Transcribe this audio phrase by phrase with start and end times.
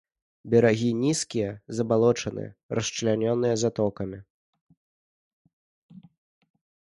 [0.51, 1.49] Берагі нізкія,
[1.79, 4.23] забалочаныя, расчлянёныя затокамі.